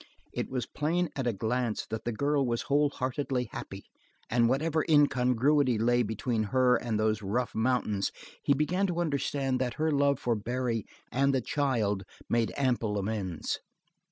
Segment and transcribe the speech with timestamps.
[0.33, 3.83] It was plain at a glance that the girl was whole heartedly happy,
[4.31, 8.11] and whatever incongruity lay between her and these rough mountains
[8.41, 13.59] he began to understand that her love for Barry and the child made ample amends.